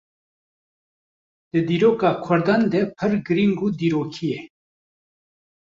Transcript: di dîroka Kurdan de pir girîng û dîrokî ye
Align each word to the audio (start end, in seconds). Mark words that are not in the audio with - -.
di 1.51 1.61
dîroka 1.67 2.11
Kurdan 2.25 2.61
de 2.71 2.81
pir 2.97 3.13
girîng 3.25 3.53
û 3.65 3.67
dîrokî 3.79 4.27
ye 4.35 4.41